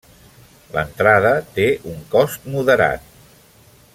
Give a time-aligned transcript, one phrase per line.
[0.75, 3.07] L'entrada té un cost moderat.